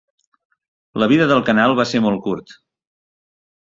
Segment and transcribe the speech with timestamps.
[1.03, 2.59] La vida del canal va ser molt curt.